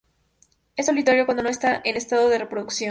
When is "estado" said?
1.95-2.27